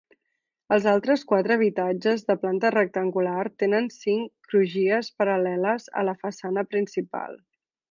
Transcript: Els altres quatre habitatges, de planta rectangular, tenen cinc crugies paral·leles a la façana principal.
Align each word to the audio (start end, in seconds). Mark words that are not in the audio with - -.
Els 0.75 0.85
altres 0.91 1.23
quatre 1.31 1.57
habitatges, 1.59 2.23
de 2.31 2.35
planta 2.45 2.71
rectangular, 2.77 3.45
tenen 3.65 3.91
cinc 3.97 4.33
crugies 4.49 5.13
paral·leles 5.21 5.89
a 6.03 6.09
la 6.11 6.19
façana 6.25 6.67
principal. 6.75 7.41